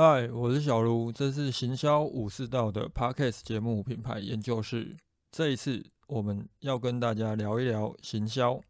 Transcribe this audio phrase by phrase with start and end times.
[0.00, 4.96] 嗨，我是小卢，这是行销武士道的 Podcast 节目品牌研究室。
[5.32, 8.60] 这一次我们要跟大家聊一聊行销。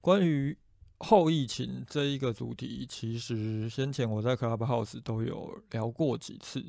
[0.00, 0.56] 关于
[1.00, 6.64] 后疫情这一个主题，其实先前我在 Clubhouse 都有聊过几次。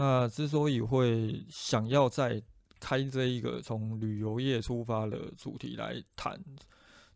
[0.00, 2.40] 那之所以会想要再
[2.78, 6.40] 开这一个从旅游业出发的主题来谈，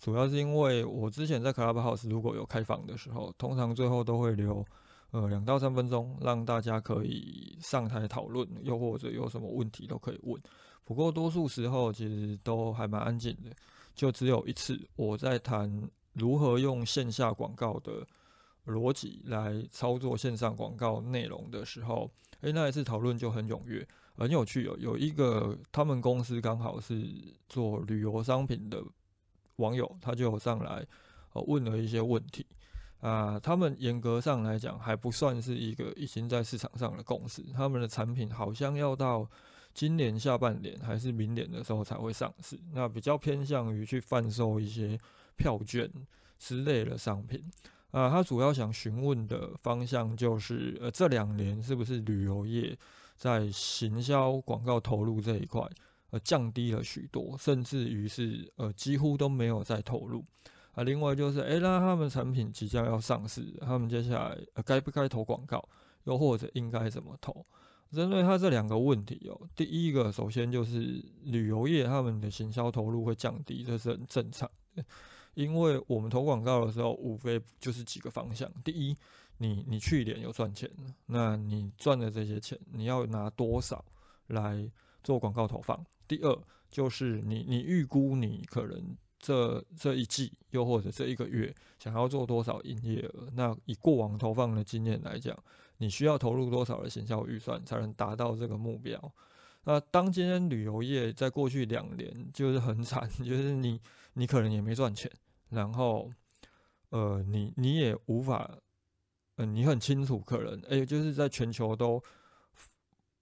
[0.00, 4.66] 主要是因为我之前在 Clubhouse 如果有开房的时候，通常最后都会留
[5.12, 10.42] 呃两到三分钟，让大家可以上台讨论，又或者有什么问题都可以问。
[10.82, 13.52] 不过多数时候其实都还蛮安静的，
[13.94, 18.04] 就只有一次我在谈如何用线下广告的
[18.66, 22.10] 逻辑来操作线上广告内容的时候。
[22.40, 24.76] 诶，那一次讨论就很踊跃，很有趣哦。
[24.76, 27.08] 有一个他们公司刚好是
[27.48, 28.82] 做旅游商品的
[29.56, 30.84] 网友，他就上来
[31.34, 32.44] 问了一些问题
[32.98, 33.38] 啊。
[33.38, 39.24] 他们严格上来讲还不算是一个已经在市场上的公司，他们的产品好像要到
[39.72, 42.58] 今年下半年还是明年的时候才会上市。
[42.72, 44.98] 那比较偏向于去贩售一些
[45.36, 45.88] 票券
[46.40, 47.48] 之类的商品。
[47.92, 52.76] 啊，他主要想询问的方向就是，呃，这两年是不是旅游业
[53.14, 55.62] 在行销广告投入这一块，
[56.10, 60.24] 呃，降低了许多，甚至于是，呃，几乎都没有在投入。
[60.72, 65.62] 啊，另外就是，诶，那他们产品即将要上市，他们接下来该不该投广告，
[66.04, 67.44] 又或者应该怎么投？
[67.90, 74.50] 针对他这两个问题哦，第一个，首先就是旅游业他们的行销投入会降低，这是很正常。
[75.34, 78.50] 因为我们投广告的时候，无非就是几个方向。
[78.62, 78.96] 第一，
[79.38, 80.70] 你你去年有赚钱，
[81.06, 83.84] 那你赚的这些钱，你要拿多少
[84.28, 84.70] 来
[85.02, 85.84] 做广告投放？
[86.06, 86.38] 第二，
[86.70, 93.28] 就是你你预估你可能这这一季，又或者这一个月想要做多少营业额？
[93.32, 95.36] 那以过往投放的经验来讲，
[95.78, 99.12] 你需要投入多少的行销预算才能达到这个目标？
[99.64, 103.80] 那当今天旅游业在过去两年就是很惨， 就是你
[104.14, 105.10] 你可能也没赚钱，
[105.50, 106.10] 然后
[106.90, 108.58] 呃你你也无法，
[109.36, 112.02] 嗯你很清楚可能哎就是在全球都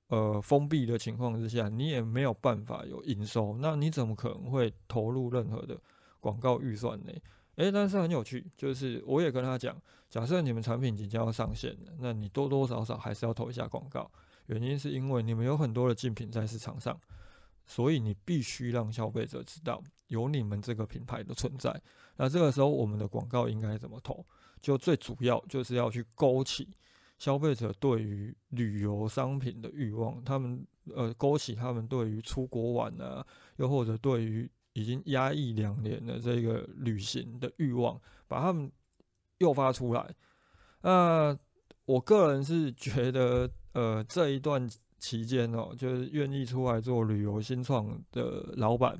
[0.09, 5.81] 呃封闭的情况之下，你也没有办法有营收，那你怎么可能会投入任何的
[6.19, 7.13] 广告预算呢？
[7.57, 9.77] 诶，但是很有趣，就是我也跟他讲，
[10.09, 14.11] 假设你们产品即将要上线了，那你多多少少还是要投一下广告。
[14.47, 16.99] 原因是因为你们有很多的竞品在市场上，
[17.71, 21.81] 所以你必须让消费者知道有你们这个品牌的存在。
[22.17, 24.27] 那这个时候，我们的广告应该怎么投？
[24.61, 26.69] 就最主要就是要去勾起
[27.17, 30.67] 消费者对于旅游商品的欲望，他们
[30.97, 33.25] 呃勾起他们对于出国玩啊，
[33.57, 38.71] 又或者对于已经压抑两年的这个旅行的欲望，把他们
[39.39, 40.13] 诱发出来。
[40.83, 41.39] 那
[41.85, 43.49] 我个人是觉得。
[43.73, 44.69] 呃，这一段
[45.01, 48.97] 期间哦，就是愿意出来做旅游新创的老板，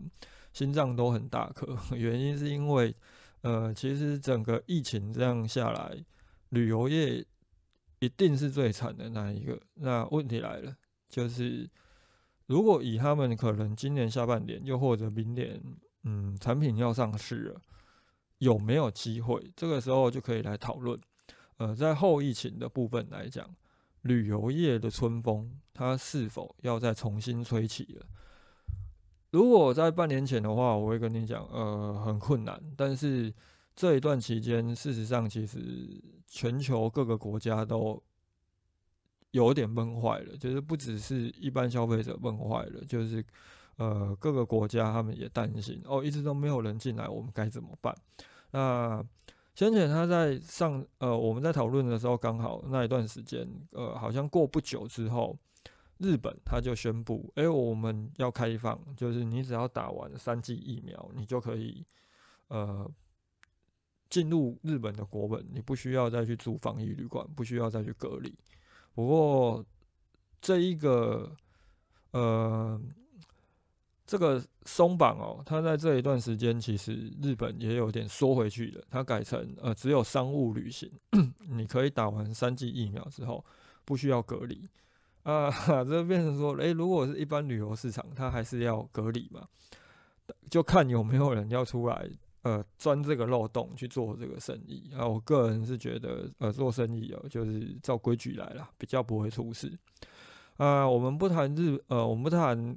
[0.53, 1.77] 心脏都很大颗。
[1.95, 2.97] 原因是因为，
[3.43, 6.03] 呃，其实整个疫情这样下来，
[6.49, 7.25] 旅游业
[8.01, 9.61] 一定是最惨的那一个。
[9.75, 10.75] 那问题来了，
[11.09, 11.69] 就是
[12.47, 15.63] 如果以他们可能今年下半年，又或者明年，
[16.05, 17.61] 嗯，产品要上市了，
[18.39, 19.53] 有没有机会？
[19.55, 20.99] 这个时候就可以来讨论。
[21.59, 23.49] 呃，在后疫情的部分来讲。
[24.03, 28.07] 旅游业的春风，它是否要再重新吹起了？
[29.31, 32.61] 如果在半年前的话，我会跟你讲，呃，很困难。
[32.77, 33.33] 但是
[33.77, 38.03] 这一段期间，事实上，其实全球各个国家都
[39.33, 43.25] 有点闷坏了，就是不只是一般消费者闷坏了，就是
[43.77, 47.95] 呃，各个国家他们也担心哦，一直都没有人进来，我们该怎么办？
[48.53, 49.05] 那。
[49.61, 55.39] 先前他在上呃，我们在讨论的时候，刚好那一段时间，呃，好像过不久之后，
[55.99, 61.85] 日本他就宣布，哎，我们要开放，就是你只要打完三剂疫苗，你就可以
[62.49, 62.91] 呃
[64.09, 68.35] 进入日本的国本，你不需要再去住防疫旅馆，不需要再去隔离。
[68.95, 69.63] 不过
[70.41, 71.31] 这一个
[72.13, 72.81] 呃。
[74.11, 80.91] 这个松绑哦，它在这一段时间其实日本也有点缩回去了，它改成呃只有商务旅行，
[81.49, 83.45] 你可以打完三剂疫苗之后
[83.85, 84.69] 不需要隔离
[85.23, 85.49] 啊，
[85.87, 89.47] 这变成说，诶，如果是一般旅游市场，它还是要隔离嘛，
[90.51, 92.11] 就看有没有人要出来
[92.43, 95.07] 呃钻这个漏洞去做这个生意啊。
[95.07, 99.73] 我个人是觉得呃做生意哦，就是照规矩来了，比较不会出事。
[100.57, 102.77] 啊，我们不谈日，呃，我们不谈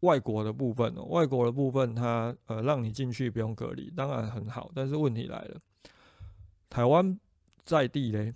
[0.00, 1.04] 外国的部分哦。
[1.04, 4.70] 外国的部分，它呃让你进去不用隔离，当然很好。
[4.74, 5.60] 但是问题来了，
[6.68, 7.18] 台湾
[7.64, 8.34] 在地嘞，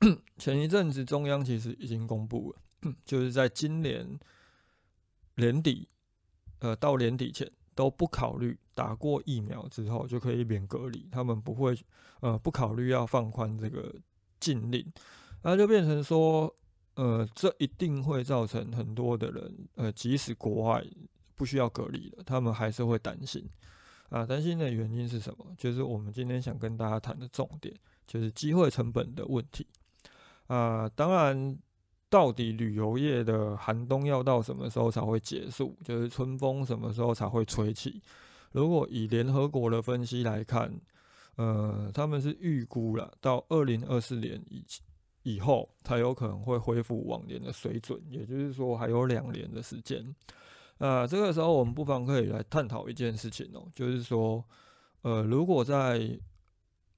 [0.38, 4.18] 前一阵子中央其实已经公布了， 就是在今年
[5.36, 5.88] 年底，
[6.58, 11.76] 呃，到年底前都不考虑打过疫苗之后就可以免隔离，他们不会，
[12.20, 13.94] 呃，不考虑要放宽这个
[14.40, 14.84] 禁令，
[15.42, 16.54] 那就变成说。
[16.94, 20.84] 呃，这一定会造成很多的人，呃，即使国外
[21.34, 23.48] 不需要隔离了，他们还是会担心。
[24.10, 25.46] 啊，担心的原因是什么？
[25.56, 27.74] 就是我们今天想跟大家谈的重点，
[28.06, 29.66] 就是机会成本的问题。
[30.48, 31.58] 啊，当然，
[32.10, 35.74] 到底旅游业的寒冬要到什么时候才会结束？
[35.82, 38.02] 就是春风什么时候才会吹起？
[38.50, 40.70] 如果以联合国的分析来看，
[41.36, 44.84] 呃，他们是预估了到二零二四年以前。
[45.22, 50.14] 以后才有可能会恢复往年的水准，也就是说还有两年的时间。
[50.78, 54.44] 呃，这个时候我们不妨可以来探讨一件事情哦，就是说，
[55.02, 56.18] 呃，如果在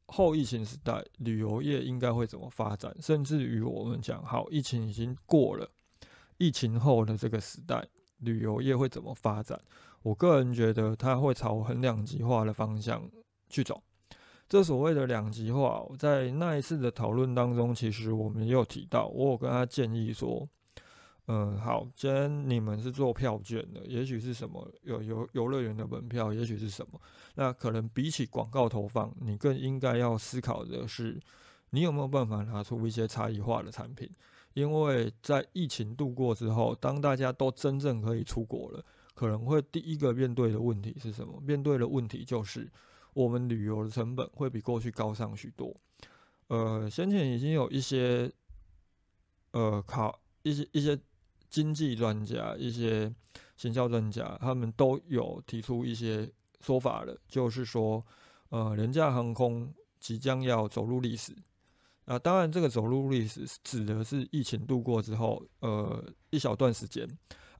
[0.07, 2.95] 后疫情时代，旅游业应该会怎么发展？
[3.01, 5.69] 甚至于我们讲好，疫情已经过了，
[6.39, 7.87] 疫情后的这个时代，
[8.19, 9.61] 旅游业会怎么发展？
[10.03, 13.11] 我个人觉得它会朝很两极化的方向
[13.49, 13.83] 去走。
[14.55, 20.49] 这所谓的两极化，在那一次的讨论当中，其实我们也有提到，我有跟他建议说，
[21.27, 27.01] 嗯，好，既然你们是做票券的，也许是什么有游游乐园的门票，也许是什么，
[27.35, 31.21] 那可能比起广告投放，你更应该要思考的是，
[31.71, 34.09] 你有没有办法拿出一些差异化的产品？
[34.53, 38.85] 因为在疫情度过之后，当大家都真正可以出国了，
[39.17, 41.41] 可能会第一个面对的问题是什么？
[41.41, 42.71] 面对的问题就是。
[43.15, 45.75] 我们旅游的成本会比过去高上许多。
[46.49, 48.31] 呃，先前已经有一些
[49.53, 50.99] 呃考一些一些
[51.49, 53.11] 经济专家、一些
[53.57, 56.31] 行销专家，他们都有提出一些
[56.61, 58.05] 说法了，就是说，
[58.51, 61.35] 呃，廉价航空即将要走入历史。
[62.05, 67.09] 啊，当然，这个走入历史指的是疫情度过之后，呃，一小段时间。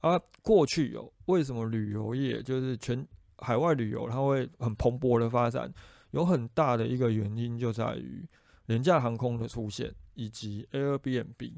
[0.01, 3.07] 而过去有为什么旅游业就是全。
[3.39, 5.73] 海外旅游它会很蓬勃的发展，
[6.11, 8.27] 有很大的一个原因就在于
[8.67, 11.53] 廉价航空的出现，以及 Airbnb，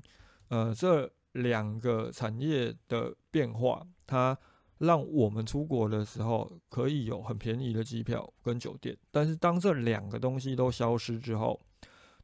[0.49, 4.37] 呃，这两个产业的变化，它
[4.79, 8.97] 让我们出国的时候可以有很便宜的机票跟酒店。
[9.11, 11.59] 但是当这两个东西都消失之后，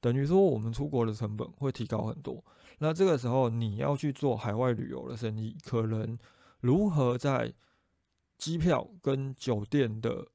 [0.01, 2.43] 等于说我们出国的成本会提高很多。
[2.79, 6.17] 那这个时候你要去做海外旅游的生意，可能
[6.59, 7.53] 如何在
[8.43, 10.27] 机票跟酒店的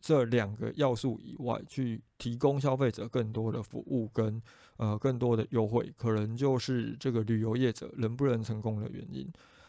[0.00, 4.40] 这两个要素以外，去提供消费者更多的服务跟
[4.76, 9.28] 呃更多的优惠，可能就是这个旅游业者能不能成功的原因。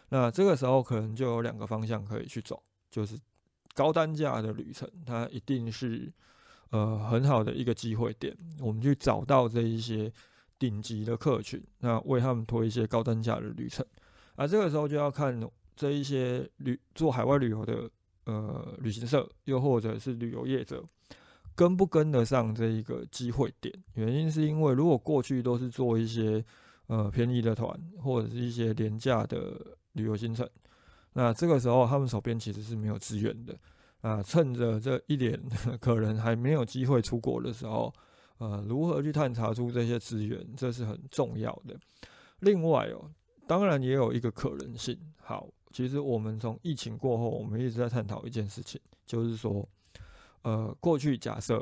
[0.10, 2.62] 那这个时候可能就有两个方向可以去走，
[2.92, 3.18] 就是
[3.74, 6.14] 高单价的旅程，它一定是
[6.70, 8.38] 呃很好的一个机会点。
[8.60, 10.14] 我们去找到这一些
[10.60, 13.84] 顶级的客群，那为他们推一些高单价的旅程。
[14.36, 15.42] 啊，这个时候就要看。
[15.76, 17.90] 这一些旅做海外旅游的
[18.26, 20.84] 呃旅行社，又或者是旅游业者，
[21.54, 23.74] 跟不跟得上这一个机会点？
[23.94, 26.44] 原因是因为如果过去都是做一些
[26.88, 30.50] 呃便宜的团，或者是一些廉价的旅游行程，
[31.14, 33.58] 那这个时候他们手边其实是没有资源的
[34.02, 34.24] 啊。
[34.24, 35.38] 趁着这一点
[35.80, 37.94] 可能还没有机会出国的时候，
[38.38, 41.78] 呃，如何去探查出这些资源，这是很重要的。
[42.40, 43.12] 另外哦，
[43.46, 45.50] 当然也有一个可能性，好。
[45.76, 49.68] 其实我们从疫情过后，我们一直在探讨一件事情，就是说，
[50.44, 51.62] 呃，过去假设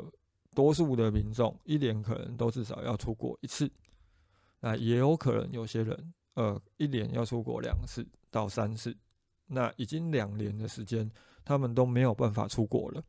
[0.54, 3.68] 多数的民众一年可能都至少要出国一次，
[4.60, 8.96] 那也有可能有些人，呃，一年要出国两次到三次，
[9.48, 11.10] 那已经两年的时间，
[11.44, 13.02] 他们都没有办法出国了。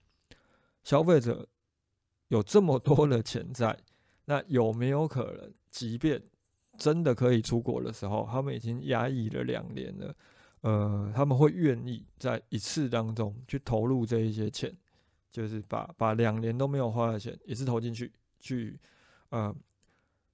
[0.83, 1.47] 消费者
[2.29, 3.77] 有这么多的潜在，
[4.25, 6.19] 那有没有可能，即便
[6.79, 10.11] 真的可以出国的时候，他们已经压抑了两年了？
[10.65, 14.75] 呃，他们会愿意在一次当中去投入这一些钱，
[15.31, 18.79] 就是把把两年都没有花的钱一次投进去，去
[19.29, 19.55] 呃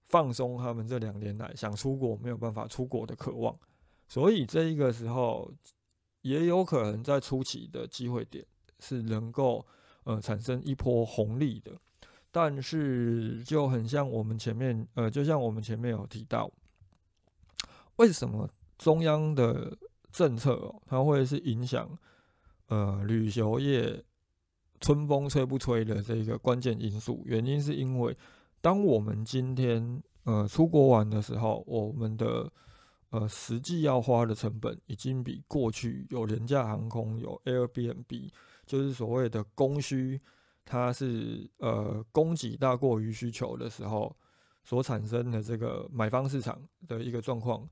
[0.05, 3.53] 放松他们这两年来想出国没有办法出国的渴望。
[4.07, 5.51] 所以这一个时候
[6.21, 8.45] 也有可能在初期的机会点
[8.79, 9.65] 是能够
[10.05, 11.77] 呃产生一波红利的，
[12.31, 16.49] 但是就很像我们前面呃，就像我们前面有提到，
[17.97, 19.77] 为什么中央的
[20.11, 21.89] 政策哦，它会是影响
[22.67, 24.03] 呃旅游业
[24.79, 27.21] 春风吹不吹的这个关键因素。
[27.25, 28.17] 原因是因为，
[28.61, 32.51] 当我们今天呃出国玩的时候，我们的
[33.09, 38.29] 呃实际要花的成本已经比过去有廉价航空、有 Airbnb，
[38.65, 40.19] 就是所谓的供需，
[40.65, 44.15] 它是呃供给大过于需求的时候
[44.63, 47.67] 所产生的这个买方市场的一个状况。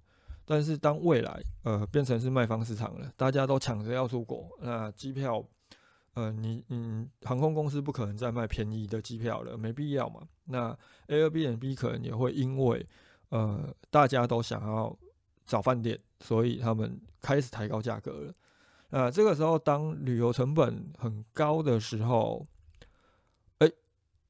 [0.52, 5.46] 但是当未来呃变成是卖方市场了，大家都抢着要出国，那机票，
[6.16, 10.28] 呃，你你航空公司不可能再卖便宜的机票了，没必要嘛。
[10.46, 10.76] 那
[11.08, 12.84] Airbnb 可能也会因为
[13.30, 14.98] 呃大家都想要
[15.46, 18.34] 找饭店，所以他们开始抬高价格了。
[18.90, 22.48] 那这个时候，当旅游成本很高的时候，
[23.60, 23.72] 哎，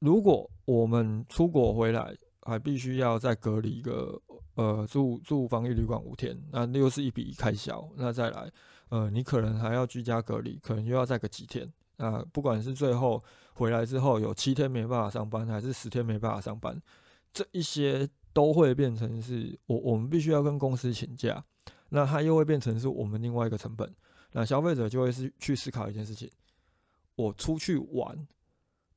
[0.00, 4.20] 如果我们出国回来还必须要再隔离一个。
[4.60, 7.88] 呃，住住防疫旅馆五天，那又是一笔开销。
[7.96, 8.52] 那再来，
[8.90, 11.66] 呃，你可能还要居家隔离，可能又要再个几天。
[11.96, 13.24] 那不管是最后
[13.54, 16.78] 回来之后有七天没办法上班，还是十天没办法上班，
[17.32, 21.42] 这一些都会变成是我我们必须要跟公司请假。
[21.88, 23.90] 那它又会变成是我们另外一个成本。
[24.32, 26.30] 那消费者就会是去思考一件事情：
[27.14, 28.28] 我出去玩。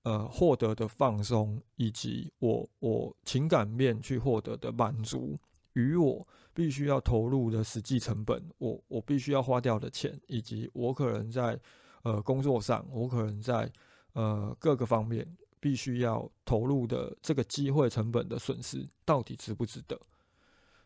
[0.03, 5.39] 呃，获得的放松，以及我我情感面去获得的满足，
[5.74, 11.60] 与我必须要投入的实际成本，我我必须要花掉的钱，以及我可能在
[12.03, 13.72] 呃工作上，我可能在
[14.13, 15.27] 呃各个方面
[15.60, 20.00] 必须要投入的这个机会成本的损失，到底值不值得？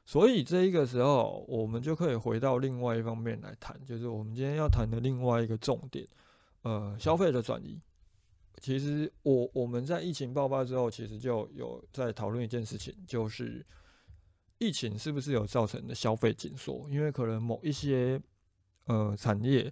[0.05, 6.07] 所以这一个时候，我们就可以回到另外一方面来谈，就是我们今天要谈的另外一个重点，
[6.61, 7.77] 呃，消费的转移。
[8.61, 13.65] 其实我我们在疫情爆发之后，其实就有在讨论一件事情，就是
[14.59, 16.87] 疫情是不是有造成的消费紧缩？
[16.89, 18.19] 因为可能某一些
[18.85, 19.71] 呃产业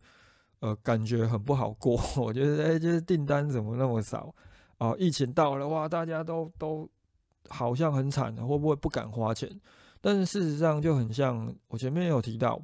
[0.59, 4.33] 呃感觉很不好过， 我觉得哎，就是订单怎么那么少
[4.77, 4.93] 啊？
[4.97, 6.89] 疫情到了哇，大家都都
[7.49, 9.49] 好像很惨，会不会不敢花钱？
[10.01, 12.61] 但是事实上就很像我前面有提到。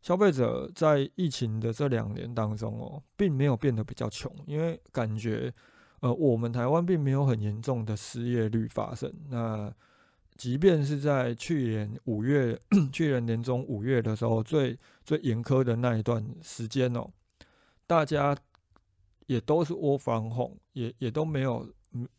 [0.00, 5.50] 消费者在疫情的这两年当中哦，并没有变得比较穷，因为感觉，
[6.00, 9.10] 呃，我们台湾并没有很严重的失业率发生。
[9.30, 9.72] 那
[10.36, 12.60] 即便是在去年五月，
[12.92, 17.08] 去年年中五月的时候，最最严苛的那一段时间哦，
[17.86, 18.36] 大家
[19.26, 21.68] 也都是窝房红，也也都没有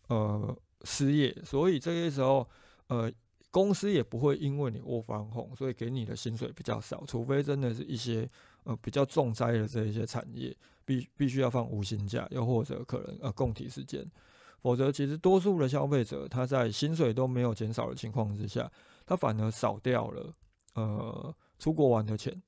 [0.07, 2.47] 呃失业，所以这些时候，
[2.87, 3.11] 呃。
[3.51, 8.29] 公司也不会因为你窝房红，所以给你的薪水比较少，除非真的是一些
[8.65, 10.53] 呃比较重灾的这一些产业，
[10.83, 14.05] 必必须要放无薪假，又或者可能呃供体时间，
[14.65, 18.67] 否则其实多数的消费者他在薪水都没有减少的情况之下，
[19.05, 20.33] 他反而少掉了
[20.73, 22.41] 呃出国玩的钱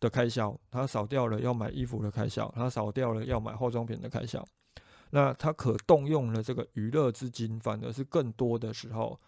[0.00, 4.44] 的开销，他少掉了要买衣服的开销，他少掉了要买化妆品的开销，
[5.10, 9.20] 那他可动用了这个娱乐资金反而是更多的时候。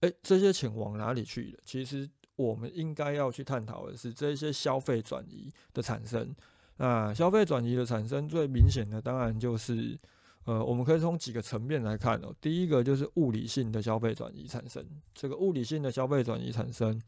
[0.00, 1.60] 哎，这些钱往哪里去了？
[1.64, 6.36] 其实我们应该要去探讨的是这些消费转移的产生。
[6.76, 9.96] 那消费转移的产生最明显的，当然就是，
[10.44, 12.34] 呃，我们可以从几个层面来看哦。
[12.40, 14.84] 第一个就是物理性的消费转移产生。
[15.14, 17.00] 这个物理性的消费转移产生，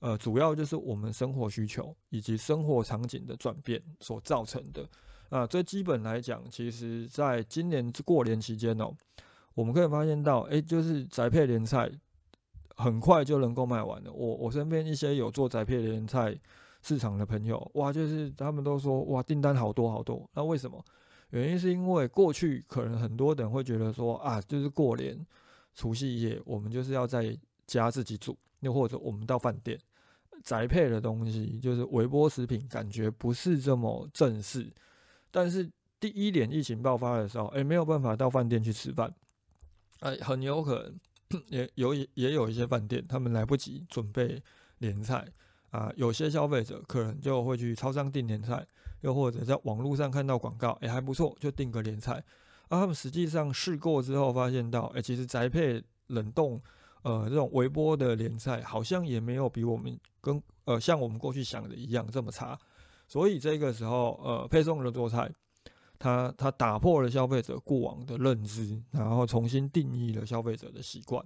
[0.00, 4.88] 呃，主要就是我们生活需求以及生活场景的转变所造成的。
[5.28, 8.94] 啊，最基本来讲，其实在今年过年期间哦，
[9.54, 11.90] 我们可以发现到，哎，就是宅配联菜。
[12.74, 14.10] 很快就能够卖完了。
[14.10, 16.34] 我我身边一些有做宅配联菜
[16.80, 20.28] 市场的朋友，哇，就是他们都说，哇，订单好多好多。
[20.32, 20.82] 那为什么？
[21.32, 25.18] 原因是因为过去可能很多人会觉得说，啊，就是过年
[25.74, 27.36] 除夕夜，我们就是要在
[27.66, 29.78] 家自己煮，又或者我们到饭店
[30.42, 34.70] 宅配的东西，就是微波食品，感觉不是这么正式。
[35.30, 39.14] 但是第一年疫情爆发的时候，哎，没有办法到饭店去吃饭，
[40.00, 40.98] 哎，很有可能。
[41.48, 44.38] 也有也有一些饭店，他们来不及准备
[44.80, 45.26] 年菜
[45.72, 48.64] 啊，有些消费者可能就会去超商订年菜，
[49.00, 52.22] 又或者在网络上看到广告，哎还不错，就订个年菜。
[52.68, 56.62] 啊，他们实际上试过之后发现到，哎，其实宅配冷冻，
[57.02, 62.56] 呃，这种微波的年菜好像也没有比我们跟呃像我们过去想的一样这么差。
[63.08, 65.28] 所以这个时候，呃，配送的做菜。
[65.98, 71.24] 他他打破了消费者过往的认知，然后重新定义了消费者的习惯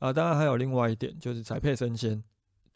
[0.00, 0.12] 啊。
[0.12, 2.20] 当然还有另外一点，就是宅配生鲜、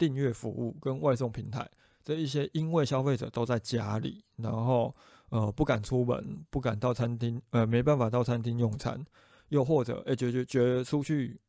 [0.01, 1.69] 订阅服务跟外送平台
[2.03, 4.95] 这一些，因为消费者都在家里，然后
[5.29, 9.05] 呃不敢出门，不敢到餐厅，呃没办法到餐厅用餐，
[9.49, 11.39] 又或者哎觉觉觉得出去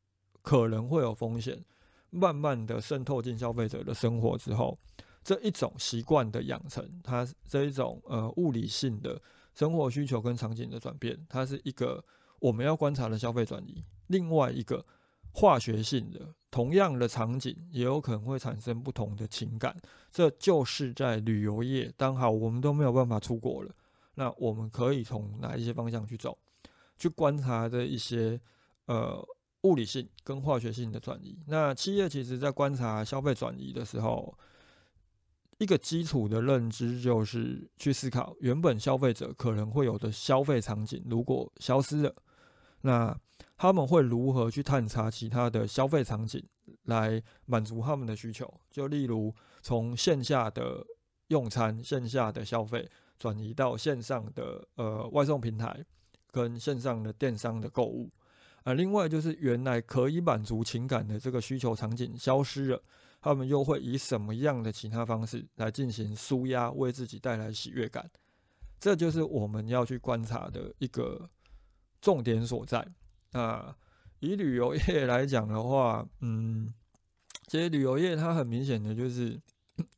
[0.42, 1.64] 可能会有风险，
[2.10, 4.78] 慢慢的渗透进消费者的生活之后，
[5.24, 9.18] 这一种习惯的养成，它这一种呃物理性的。
[9.54, 12.02] 生活需求跟场景的转变，它是一个
[12.40, 13.84] 我们要观察的消费转移。
[14.06, 14.82] 另外一个
[15.30, 16.20] 化学性的，
[16.52, 19.74] 同样的场景，也有可能会产生不同的情感。
[20.10, 23.74] 这就是在旅游业，当好我们都没有办法出国了，
[24.16, 26.36] 那我们可以从哪一些方向去走，
[26.98, 28.38] 去观察的一些
[28.84, 29.26] 呃
[29.62, 31.38] 物理性跟化学性的转移。
[31.46, 34.36] 那企业其实在观察消费转移的时候，
[35.56, 42.14] 一个基础的认知就是去思考原本消费者可能会有的消费场景如果消失了，
[42.82, 43.18] 那。
[43.62, 46.44] 他们会如何去探查其他的消费场景，
[46.86, 48.52] 来满足他们的需求？
[48.68, 50.84] 就例如从线下的
[51.28, 52.90] 用餐、线下的消费，
[53.20, 55.80] 转移到线上的呃外送平台
[56.32, 58.10] 跟线上的电商的购物。
[58.64, 62.82] 啊，另外就是原来可以满足情感的这个需求场景消失了，
[63.20, 68.10] 他们又会以什么样的其他方式来进行舒压，为自己带来喜悦感？
[68.80, 71.30] 这就是我们要去观察的一个
[72.00, 72.84] 重点所在。
[73.32, 73.74] 那
[74.20, 76.72] 以旅游业来讲的话，嗯，
[77.48, 79.40] 其实旅游业它很明显的就是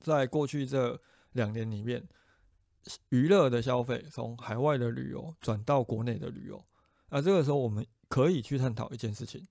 [0.01, 0.99] 在过去这
[1.33, 2.03] 两年里面，
[3.11, 6.65] 娱乐的消费从海外的旅游转到国内的旅游。
[7.11, 9.47] 那这个时候我们可以去探讨一件事情：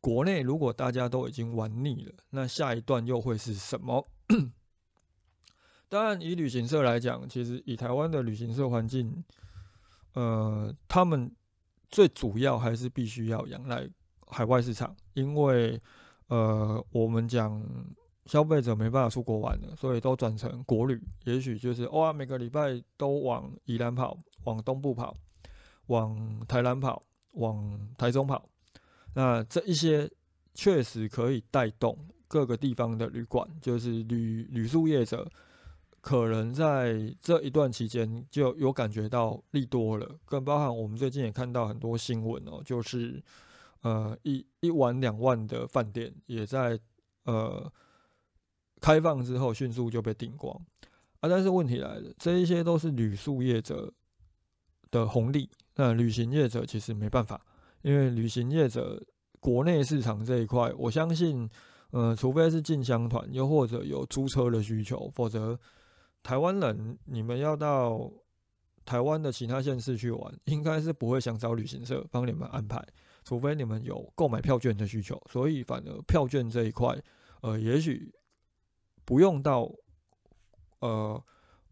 [0.00, 4.08] 国内如果大家都已经玩腻了，那下一段又会是什么？
[5.88, 9.22] 当然，以旅行社来讲，其实以台湾的旅行社环境，
[10.14, 11.30] 呃，他们。
[11.90, 13.88] 最主要还是必须要仰赖
[14.28, 15.80] 海外市场，因为
[16.28, 17.62] 呃，我们讲
[18.26, 21.02] 消费者没办法出国玩了，所以都转成国旅。
[21.24, 25.16] 也许就是哇，每个礼拜都往宜兰跑，往东部跑，
[25.86, 28.48] 往台南跑，往台中跑。
[29.14, 30.08] 那这一些
[30.54, 35.28] 确实可以带动各个地方的旅馆，就是旅旅宿业者。
[36.02, 43.22] 可能在这一段期间就有感觉到利多了，更包含我们最近也看到很多新闻哦，就是
[43.82, 46.80] 呃一一晚两万的饭店也在
[47.24, 47.70] 呃
[48.80, 50.58] 开放之后迅速就被订光
[51.20, 51.28] 啊。
[51.28, 53.92] 但是问题来了，这一些都是旅宿业者
[54.90, 57.38] 的红利，那旅行业者其实没办法，
[57.82, 58.98] 因为旅行业者
[59.38, 61.46] 国内市场这一块，我相信
[61.90, 65.60] 呃除非是进香团，又或者有租车的需求，否则。
[66.22, 68.10] 台湾人，你们要到
[68.84, 72.84] 台湾的其他县市去玩， 应该是不会想找旅行社帮你们安排，
[73.24, 75.20] 除非你们有购买票券的需求。
[75.30, 76.96] 所以，反而票券这一块，
[77.40, 78.12] 呃，也许
[79.04, 79.70] 不用到
[80.80, 81.22] 呃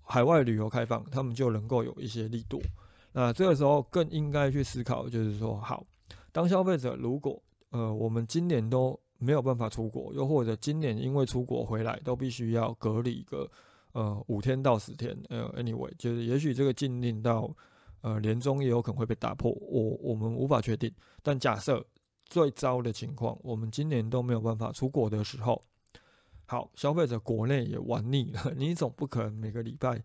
[0.00, 2.60] 海外旅游开放，他们就能够有一些力度。
[3.12, 5.84] 那这个时候更应该去思考，就是说，好，
[6.32, 13.50] 当消费者如果呃我们今年都没有办法出国，又或者今年因为出国回来都必须要隔离一个。
[13.92, 17.50] 呃，五天到十天，呃，anyway，就是也许这个禁令到
[18.02, 20.92] 呃年终也有可能会被打破，我我们无法确定。
[21.22, 21.84] 但假设
[22.26, 25.60] 最糟的情况，我们今年都没有办法出国的时候，
[26.44, 30.04] 好，消费者国内也玩腻了， 你总不可能每个礼拜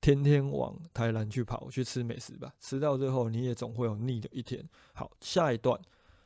[0.00, 2.54] 天天往台南去跑去吃美食吧？
[2.60, 4.64] 吃到最后你也总会有腻的一天。
[4.94, 5.78] 好，下一段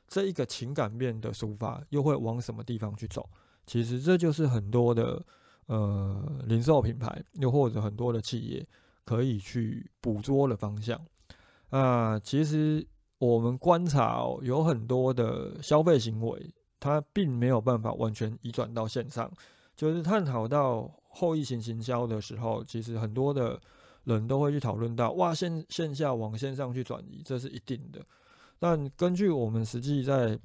[0.06, 3.28] 这一个情感面的抒发又会往什么地方去走？
[3.66, 5.24] 其实这就是很多的。
[5.66, 8.66] 呃，零售品牌又或者很多的企业
[9.02, 11.00] 可以去捕捉的方向
[11.70, 12.86] 啊，其实
[13.18, 19.30] 我们观察哦，有很多的消费行为，它并没有办法完全移转到线上。
[19.74, 23.58] 就是探讨到后疫情行销的时候，其实很多的
[24.04, 28.04] 人都会去讨论到，哇，线线下往线上去转移，这是一定的。
[28.58, 30.38] 但根据我们实际在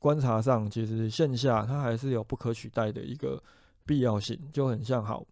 [0.00, 3.40] 观察上，其实线下它还是有不可取代的一个。
[3.84, 5.26] 必要性就很像好，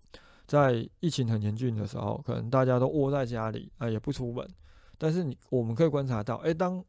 [0.47, 4.47] 在疫情很严峻的时候，可能大家都窝在家里啊，也不出门。
[4.99, 6.85] 但是你我们可以观察到，哎，当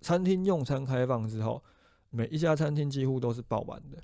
[0.00, 1.62] 餐厅用餐开放之后，
[2.10, 3.98] 每一家餐厅几乎都是爆满的。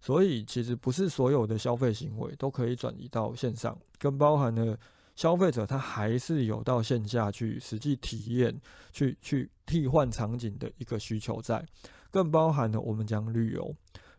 [0.00, 4.78] 所以其实不是所有的消费行为都可以转移到线上，更包含了
[5.16, 8.56] 消费者他还是有到线下去实际体验、
[8.92, 11.66] 去去替换场景的一个需求在，
[12.10, 13.74] 更包含了我们讲旅游。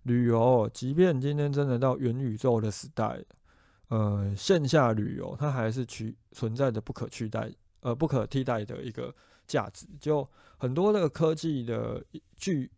[0.10, 3.24] 旅游，即便今天真的到元宇宙的时代，
[3.90, 9.14] 呃，线下旅游它还是取存在着不可取代、呃不可替代的一个
[9.46, 9.86] 价值。
[10.00, 12.04] 就很多的科技的
[12.36, 12.72] 剧、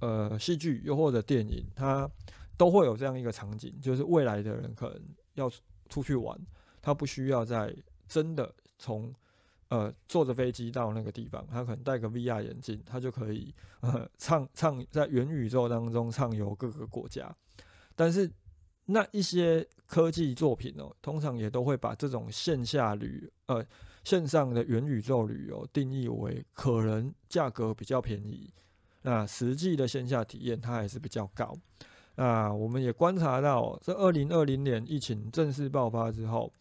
[0.00, 2.10] 呃戏剧又或者电影，它
[2.56, 5.00] 都会有这样一个场景，就是未来的人可能
[5.34, 5.48] 要
[5.88, 6.36] 出去玩，
[6.80, 7.72] 他不需要在
[8.08, 9.14] 真的从。
[9.72, 17.34] 呃，坐着飞机到那个地方，他可能戴个 VR 眼镜，他就可以呃畅畅在元宇宙当中畅游各个国家。
[17.96, 18.30] 但是
[18.84, 23.64] 那一些科技作品哦，通常也都会把这种线下旅呃
[24.04, 28.52] 线上的元宇宙旅游定义为可能价格比较便宜，
[29.00, 31.56] 那实际的线下体验它还是比较高。
[32.16, 36.52] 那我们也观察到，这二零二零年疫情正式爆发之后，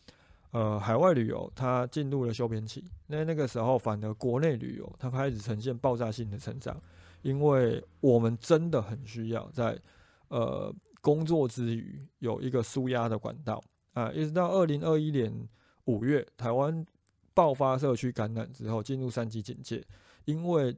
[0.51, 6.81] 呃，海外旅游它进入了休边期，那那个时候反而国内旅游它开始呈现爆炸性的成长，
[7.21, 9.79] 因为我们真的很需要在
[10.27, 15.33] 呃工作之余有一个舒压的管道啊，一直到二零二一年
[15.85, 16.85] 五月，台湾
[17.33, 19.83] 爆发社区感染之后，进入三级警戒，
[20.25, 20.75] 因为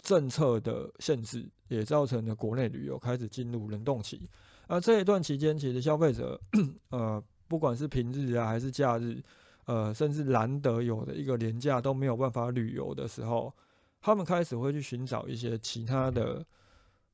[0.00, 1.48] 政策的限制。
[1.68, 4.26] 也造成了国内旅游开始进入冷冻期，
[4.68, 6.40] 而这一段期间，其实消费者，
[6.88, 9.20] 呃，不管是平日啊还是假日，
[9.64, 13.52] 呃，甚至难得有的一个年假都没有办法旅游的时候，
[14.00, 16.44] 他们开始会去寻找一些其他的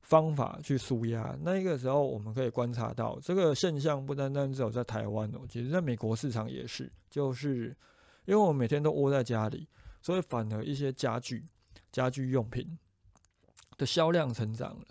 [0.02, 1.34] 方法去舒压。
[1.40, 7.74] 那一个时候，我们可以观察到这个现象不单单只有在台湾哦，其实在美国市场也是，就是
[8.26, 9.68] 因为我们每天都窝在家里，
[10.02, 11.46] 所以反而一些家具、
[11.90, 12.78] 家居用品。
[13.76, 14.86] 的销量成长了，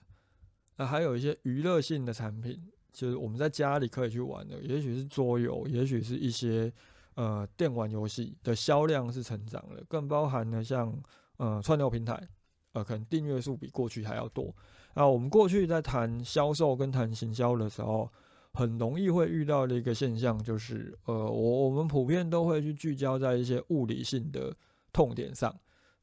[0.76, 2.62] 那还有一些娱乐性的产品，
[2.94, 6.72] 就是我们在家里可以去玩的，也许是桌游，也许是一些
[7.16, 10.96] 呃电玩游戏的销量是成长了，更包含了像
[11.38, 12.26] 呃串流平台，
[12.74, 14.56] 呃可能订阅数比过去还要多。
[14.94, 18.10] 那我们过去在谈销售跟谈行销的时候，
[18.54, 24.56] 很容易会遇到的一个现象就是，呃我我们普遍都会去聚焦在一些物理性的
[24.94, 25.54] 痛点上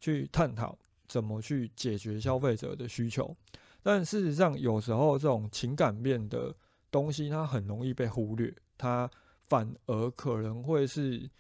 [0.01, 0.77] 去探讨。
[1.07, 3.37] 怎么去解决消费者的需求？
[3.83, 6.55] 但事实上，有时候这种情感面的
[6.91, 9.11] 东西，它很容易被忽略，它
[9.49, 11.31] 反而可能会是，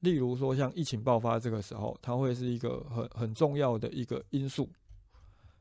[0.00, 4.68] 例如说像疫情爆发这个时候，它会是一个很很重要的一个因素。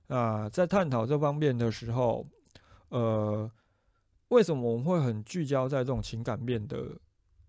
[0.08, 2.26] 啊，在探讨这方面的时候，
[2.90, 3.50] 呃，
[4.30, 6.98] 为什么我们会很聚焦在这种情感面的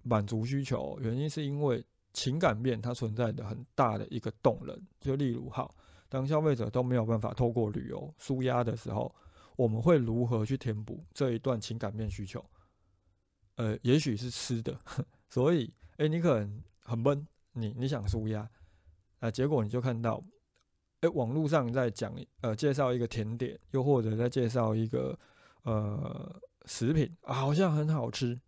[0.02, 0.98] 满足需求？
[1.00, 5.74] 原因是因为情感面它存在的很大的一个动能，就例如好。
[6.11, 9.14] 当消费者都没有办法透过旅游舒压的时候，
[9.59, 12.44] 我们会如何去填补这一段情感面需求？
[13.57, 14.79] 呃，也许是吃的，
[15.29, 18.49] 所以，哎，你可能很闷，你你想舒压，
[19.18, 20.23] 啊，结果你就看到，
[21.01, 25.18] 哎，网络上在讲，呃，介绍一个甜点，又或者在介绍一个
[25.62, 28.40] 呃食品，啊，好像很好吃，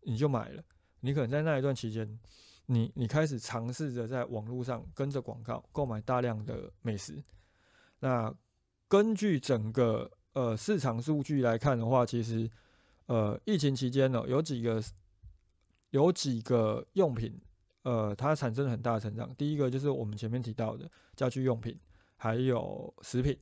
[0.00, 0.64] 你就买了。
[1.00, 2.18] 你可能在那一段期间。
[2.66, 7.22] 你你开始尝试着在网络上跟着广告购买大量的美食。
[7.98, 8.34] 那
[8.88, 12.48] 根据整个呃市场数据来看的话，其实
[13.06, 14.80] 呃疫情期间呢，有几个
[15.90, 17.40] 有几个用品
[17.82, 19.34] 呃它产生了很大的成长。
[19.36, 21.78] 第一个就是我们前面提到的家居用品，
[22.16, 23.36] 还有食品。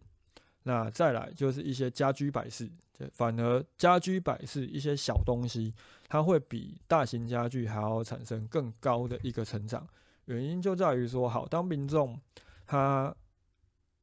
[0.65, 2.71] 那再来就是一些家居摆饰，
[3.11, 5.75] 反而家居摆饰一些小东西，
[6.09, 9.85] 它会比大型家具还要产生更高的一个成长。
[10.27, 12.17] 原因就在于说，好，当民众
[12.65, 13.13] 他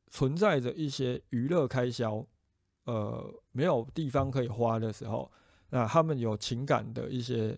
[0.09, 2.27] 存在着一些娱乐开销，
[2.85, 5.31] 呃，没有地方可以花的时候，
[5.69, 7.57] 那他们有情感的一些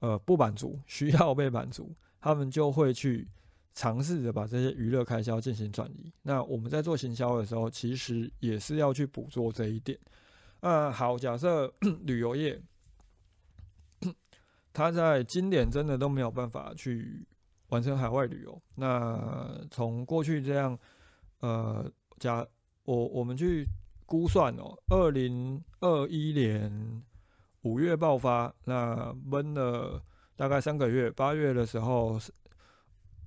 [0.00, 3.28] 呃不满足，需要被满足，他们就会去。
[3.76, 6.12] 尝试着把这些娱乐开销进行转移。
[6.22, 9.98] 那我们在做行销的时候，其实也是要去捕捉这一点。
[10.60, 11.66] 啊，好，假设
[12.06, 12.62] 旅游业，
[14.72, 17.26] 他在今年真的都没有办法去
[17.70, 18.62] 完成海外旅游。
[18.76, 20.78] 那从过去这样，
[21.40, 22.46] 呃，假
[22.84, 23.66] 我我们去
[24.14, 27.02] 估算哦，二零二一年
[27.62, 30.00] 五月爆发，那闷了
[30.36, 32.16] 大概三个月，八月的时候。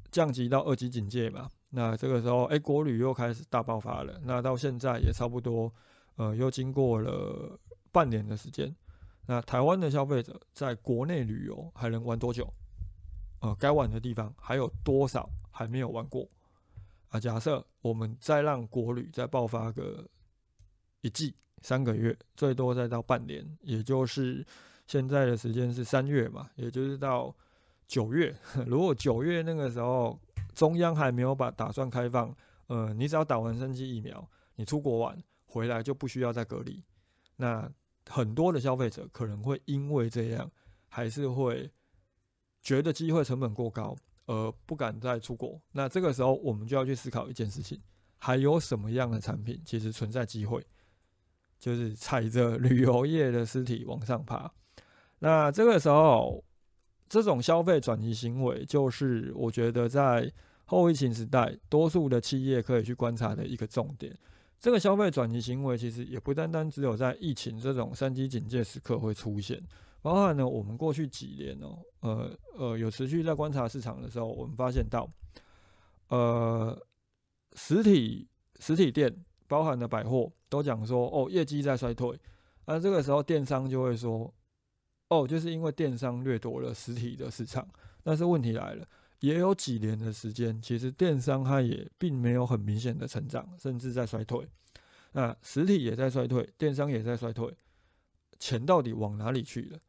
[0.09, 4.17] 降级到二级警戒嘛，那这个时候，哎，国旅又开始大爆发了。
[4.23, 5.71] 那到现在也差不多，
[6.15, 7.59] 呃，又经过了
[7.91, 8.73] 半年的时间。
[9.25, 12.47] 那台湾的消费者在国内旅游还能玩多久？
[13.41, 16.25] 呃，该玩的地方还有多少还没有玩过？
[17.09, 20.07] 啊，假设我们再让国旅再爆发个
[21.07, 24.45] 一季、三个月，最多再到半年，也就是
[24.85, 27.33] 现在的时间是三月嘛，也就是到。
[27.89, 28.35] 九月，
[28.67, 30.19] 如果九月那个时候
[30.53, 32.35] 中央还没有把打算开放，
[32.67, 36.83] 呃，你只要打完三剂疫苗，你出国玩回来就不需要再隔离。
[37.37, 37.71] 那
[38.09, 40.51] 很多的消费者可能会因为这样，
[40.89, 41.71] 还是会
[42.61, 45.57] 觉得机会成本过高，而不敢再出国。
[45.71, 47.81] 那这个时候我们就要去思考一件事情：
[48.17, 50.61] 还有什么样的产品其实存在机会，
[51.59, 54.51] 就是踩着旅游业的尸体往上爬。
[55.19, 56.43] 那这个时候。
[57.09, 60.29] 这种消费转移行为，就是我觉得在
[60.65, 64.13] 后疫情时代，多数的企业可以去观察的一个重点。
[64.59, 69.57] 这个消费转移行为，其实也不单单只有在疫情这种三级警戒时刻会出现，
[70.01, 75.09] 包含呢，我们过去几年哦，呃呃，有持续在观察市场的时候，我们发现到，
[76.09, 76.77] 呃，
[77.53, 78.27] 实体
[78.59, 79.15] 实体店
[79.47, 82.19] 包含了百货都讲说哦业绩在衰退，
[82.65, 84.33] 那这个时候电商就会说
[85.07, 87.67] 哦就是因为电商掠夺了实体的市场，
[88.03, 88.87] 但是问题来了，
[89.19, 94.47] 也有几年的时间，其实电商它也并没有很明显的成长，甚至在衰退，
[95.13, 97.55] 那实体也在衰退，电商也在衰退，
[98.37, 99.79] 钱到底往哪里去了？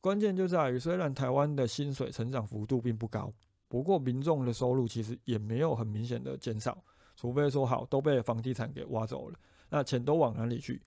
[0.00, 3.32] 关键就在于，虽然台湾的薪水成长幅度并不高，
[3.68, 6.84] 不过民众的收入其实也没有很明显的减少，
[7.16, 10.80] 除非说好都被房地产给挖走了，那钱都往哪里去？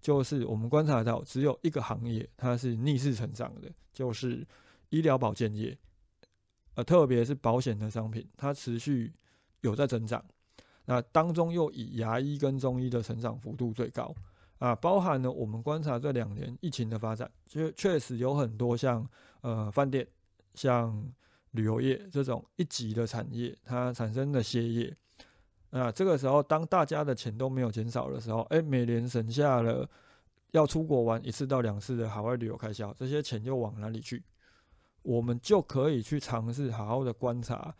[0.00, 4.46] 就是我们观察到，只有一个行业它是逆势成长的，就是
[4.88, 5.76] 医疗保健业，
[6.74, 9.12] 呃，特别是保险的商品，它持续
[9.60, 10.24] 有在增长，
[10.86, 14.14] 那当中又以牙医跟中医的成长幅度最高。
[14.58, 19.08] 啊，包含了我们观察这两年疫情的发展，确确实有很多像
[19.40, 20.06] 呃饭店、
[20.54, 21.10] 像
[21.52, 24.94] 旅游业这种一级的产业，它产生的歇业。
[25.70, 29.88] 那这个时候，当大家的钱都没有减少的时候，哎，每年省下了
[30.50, 34.22] 要出国玩一次到两次的海外旅游开销，这些钱又往哪里去？
[35.02, 37.74] 我们就可以去尝试好好的观察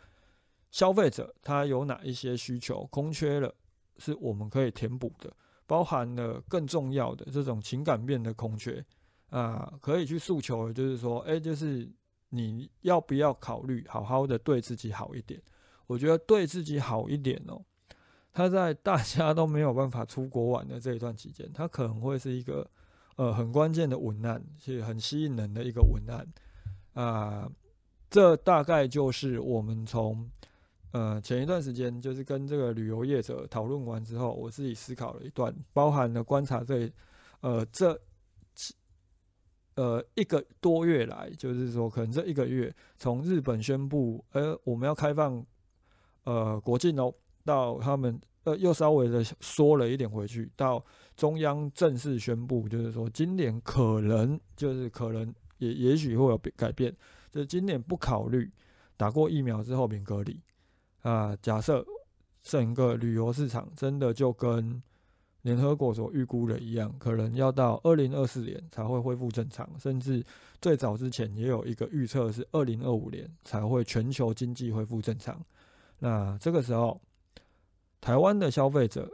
[0.71, 3.53] 消费者他有哪一些需求空缺了，
[3.97, 5.31] 是我们可以填补的。
[5.67, 8.83] 包含了更重要的这种情感面的空缺
[9.29, 11.89] 啊，可以去诉求，就是说，哎，就是
[12.29, 15.41] 你要不要考虑好好的对自己好一点？
[15.87, 17.61] 我觉得对自己好一点哦，
[18.33, 22.69] 他在大家都没有办法出国玩的这一段期间，他可能会是一个
[23.15, 26.27] 呃很关键的文案，是很吸引人的一个文案
[26.93, 27.51] 啊。
[28.09, 30.29] 这大概就是我们从。
[30.93, 36.91] 呃，前一段时间就是跟这个旅游业者讨论完之后，我自己思考了一段，包含了观察这
[37.39, 37.97] 呃这
[39.75, 45.41] 呃一个多月来，就是说可能这一个月，从日本宣布呃我们要开放
[46.25, 50.83] 呃国境哦，到他们呃又稍微的缩了一点回去，到
[51.15, 56.95] 中央正式宣布，就是说今年可能就是可能也也许会有变改变，
[57.31, 58.51] 就是今年不考虑
[58.97, 60.39] 打过疫苗之后免隔离。
[61.01, 61.85] 啊，假设
[62.43, 64.81] 整个旅游市场真的就跟
[65.41, 70.23] 联合国所预估的一样，可能要到二零二四年才会恢复正常，甚至
[70.61, 75.43] 最早之前也有一个预测是二零二五年才会全球经济恢复正常。
[75.97, 77.01] 那这个时候，
[78.01, 79.09] 台湾的消费者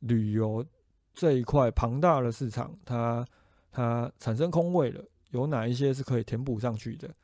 [0.00, 0.64] 旅游
[1.12, 3.26] 这一块庞大的市场，它
[3.70, 7.14] 它产生空位了，有哪一些是可以填补上去的？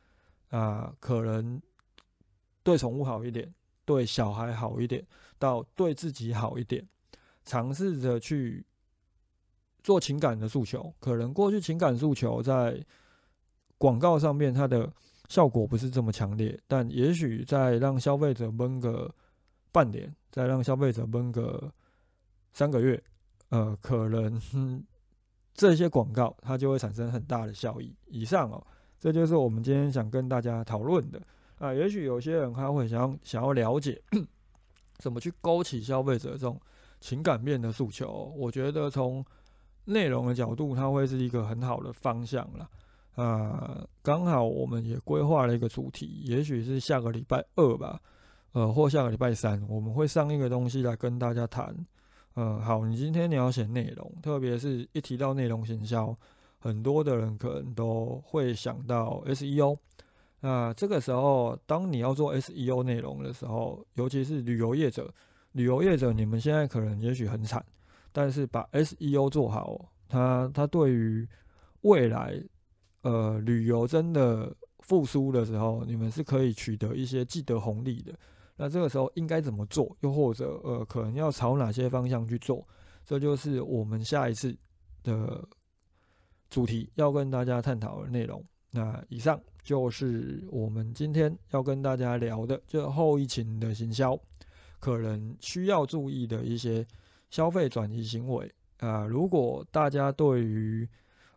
[0.50, 1.62] 啊，可能
[2.62, 3.54] 对宠物好一点。
[3.86, 5.06] 对小孩好一点，
[5.38, 6.88] 到对自己好一点，
[7.44, 8.64] 尝试着去
[9.82, 10.90] 做情感的诉求。
[10.98, 12.82] 可能过去情感诉求在
[13.76, 14.90] 广告上面它的
[15.28, 19.14] 效果不是这么强烈，但也许在让消费者闷个
[19.74, 21.68] 半年，再让消费者闷个
[22.52, 23.02] 三个月，
[23.48, 24.40] 呃，可能
[25.52, 27.92] 这些广告它就会产生很大的效益。
[28.06, 28.64] 以上哦，
[29.00, 31.20] 这就是我们今天想跟大家讨论的。
[31.58, 34.00] 啊，也许有些人他会想想要了解
[34.98, 36.60] 怎么去勾起消费者这种
[37.00, 38.32] 情感面的诉求。
[38.36, 39.24] 我觉得从
[39.84, 42.70] 内容的角度，它会是一个很好的方向了。
[43.14, 48.00] 啊，刚好我们也规划了一个主题，也许是下个礼拜二吧，
[48.54, 51.74] 呃，或下个礼拜三，我们会上一个东西来跟大家谈。
[52.36, 56.16] 嗯，好，你今天你要写内容，特别是一提到内容行销，
[56.60, 59.76] 很多的人可能都会想到 SEO。
[60.38, 65.12] 那这个时候，当你要做 SEO 内容的时候，尤其是旅游业者，
[65.52, 67.64] 旅游业者，你们现在可能也许很惨，
[68.12, 71.26] 但是把 SEO 做好，它它对于
[71.80, 72.40] 未来，
[73.02, 78.12] 呃，旅游真的复苏的时候，你们是可以取得一些既得红利的。
[78.56, 79.96] 那这个时候应该怎么做？
[80.00, 82.66] 又或者，呃，可能要朝哪些方向去做？
[83.04, 84.56] 这就是我们下一次
[85.02, 85.46] 的
[86.50, 88.44] 主题要跟大家探讨的内容。
[88.70, 89.40] 那以上。
[89.64, 94.14] 就是我们今天要跟大家聊的，就后疫情的行销，
[94.78, 96.86] 可能需要注意的一些
[97.30, 99.06] 消费转移行为啊。
[99.06, 100.86] 如果大家对于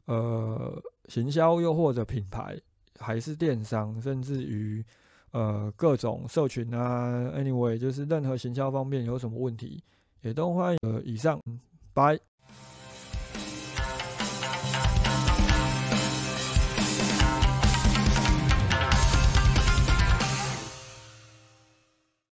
[0.07, 0.77] 呃
[1.07, 2.59] 行销又或者品牌，
[2.99, 4.85] 还是电商，甚至于
[5.31, 9.83] 呃各种社群啊，anyway，就是任何行销方面有什么问题，
[10.21, 10.77] 也都欢迎。
[10.81, 11.39] 呃，以上，
[11.93, 12.19] 拜。